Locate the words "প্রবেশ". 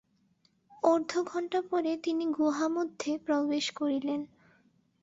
3.25-3.65